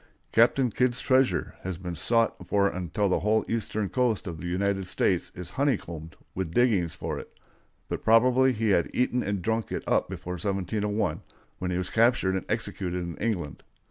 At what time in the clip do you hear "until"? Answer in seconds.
2.67-3.07